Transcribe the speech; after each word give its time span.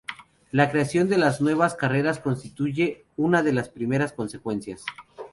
La 0.49 0.71
creación 0.71 1.09
de 1.09 1.19
las 1.19 1.41
nuevas 1.41 1.75
carreras 1.75 2.17
constituye 2.19 3.05
una 3.17 3.43
de 3.43 3.53
las 3.53 3.69
primeras 3.69 4.13
consecuencias. 4.13 4.83